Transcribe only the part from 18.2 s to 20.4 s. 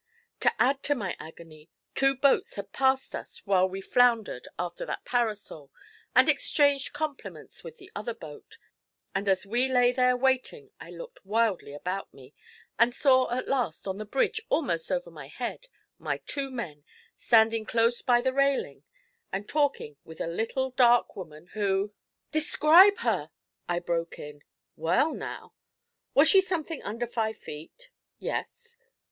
the railing and talking with a